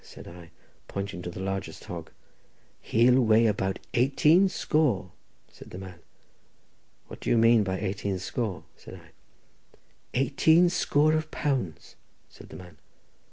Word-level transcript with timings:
said 0.03 0.27
I, 0.27 0.49
pointing 0.87 1.21
to 1.21 1.29
the 1.29 1.39
largest 1.39 1.83
hog. 1.83 2.09
"He'll 2.81 3.21
weigh 3.21 3.45
about 3.45 3.77
eighteen 3.93 4.49
score," 4.49 5.11
said 5.51 5.69
the 5.69 5.77
man. 5.77 5.99
"What 7.07 7.19
do 7.19 7.29
you 7.29 7.37
mean 7.37 7.63
by 7.63 7.79
eighteen 7.79 8.17
score?" 8.17 8.63
said 8.75 8.95
I. 8.95 9.11
"Eighteen 10.15 10.69
score 10.69 11.13
of 11.13 11.29
pounds," 11.29 11.95
said 12.29 12.49
the 12.49 12.55
man. 12.57 12.79